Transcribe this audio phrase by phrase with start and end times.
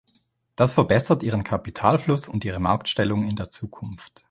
[0.55, 4.19] Das verbessert ihren Kapitalfluss und ihre Marktstellung in der Zukunft.